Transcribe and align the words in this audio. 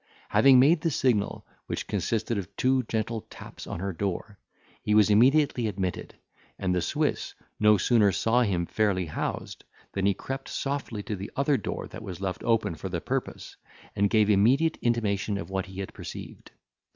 Having 0.29 0.57
made 0.59 0.81
the 0.81 0.89
signal, 0.89 1.45
which 1.67 1.85
consisted 1.85 2.35
of 2.35 2.55
two 2.55 2.81
gentle 2.87 3.21
taps 3.29 3.67
on 3.67 3.79
her 3.79 3.93
door, 3.93 4.39
he 4.81 4.95
was 4.95 5.11
immediately 5.11 5.67
admitted; 5.67 6.15
and 6.57 6.73
the 6.73 6.81
Swiss 6.81 7.35
no 7.59 7.77
sooner 7.77 8.11
saw 8.11 8.41
him 8.41 8.65
fairly 8.65 9.05
housed, 9.05 9.63
than 9.91 10.07
he 10.07 10.15
crept 10.15 10.49
softly 10.49 11.03
to 11.03 11.15
the 11.15 11.29
other 11.35 11.55
door, 11.55 11.87
that 11.87 12.01
was 12.01 12.19
left 12.19 12.43
open 12.43 12.73
for 12.73 12.89
the 12.89 12.99
purpose, 12.99 13.55
and 13.95 14.09
gave 14.09 14.27
immediate 14.27 14.79
intimation 14.81 15.37
of 15.37 15.51
what 15.51 15.67
he 15.67 15.81
had 15.81 15.93
perceived. 15.93 16.49